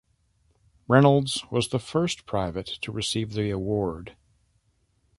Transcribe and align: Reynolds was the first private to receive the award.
Reynolds 0.87 1.45
was 1.51 1.67
the 1.67 1.77
first 1.77 2.25
private 2.25 2.65
to 2.81 2.91
receive 2.91 3.33
the 3.33 3.51
award. 3.51 4.15